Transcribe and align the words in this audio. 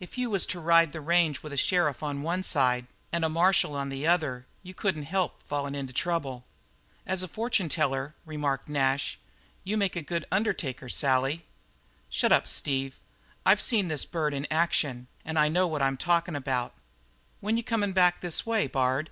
If 0.00 0.18
you 0.18 0.28
was 0.28 0.44
to 0.52 0.60
ride 0.60 0.92
the 0.92 1.00
range 1.00 1.42
with 1.42 1.50
a 1.50 1.56
sheriff 1.56 2.02
on 2.02 2.20
one 2.20 2.42
side 2.42 2.80
of 2.84 2.88
you 2.90 2.94
and 3.14 3.24
a 3.24 3.30
marshal 3.30 3.74
on 3.74 3.88
the 3.88 4.06
other 4.06 4.44
you 4.62 4.74
couldn't 4.74 5.04
help 5.04 5.42
fallin' 5.42 5.74
into 5.74 5.94
trouble." 5.94 6.44
"As 7.06 7.22
a 7.22 7.26
fortune 7.26 7.70
teller," 7.70 8.14
remarked 8.26 8.68
Nash, 8.68 9.18
"you'd 9.64 9.78
make 9.78 9.96
a 9.96 10.02
good 10.02 10.26
undertaker, 10.30 10.90
Sally." 10.90 11.46
"Shut 12.10 12.32
up, 12.32 12.46
Steve. 12.46 13.00
I've 13.46 13.62
seen 13.62 13.88
this 13.88 14.04
bird 14.04 14.34
in 14.34 14.46
action 14.50 15.06
and 15.24 15.38
I 15.38 15.48
know 15.48 15.66
what 15.66 15.80
I'm 15.80 15.96
talking 15.96 16.36
about. 16.36 16.74
When 17.40 17.56
you 17.56 17.62
coming 17.62 17.92
back 17.92 18.20
this 18.20 18.44
way, 18.44 18.66
Bard?" 18.66 19.08